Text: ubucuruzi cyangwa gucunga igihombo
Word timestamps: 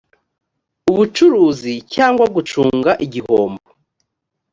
ubucuruzi 0.91 1.73
cyangwa 1.93 2.25
gucunga 2.35 2.91
igihombo 3.05 3.67